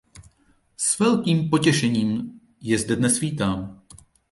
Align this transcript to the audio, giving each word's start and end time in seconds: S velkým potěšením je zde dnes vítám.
S 0.77 0.99
velkým 0.99 1.49
potěšením 1.49 2.39
je 2.61 2.79
zde 2.79 2.95
dnes 2.95 3.19
vítám. 3.19 3.83